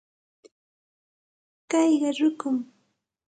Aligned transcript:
Kayqa 1.69 2.09
rukum. 2.19 2.57